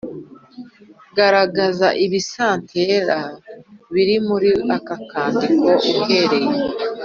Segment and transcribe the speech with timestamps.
[1.15, 3.17] Garagaza ibisantera
[3.93, 5.67] biri muri aka kandiko
[5.99, 6.55] uhereye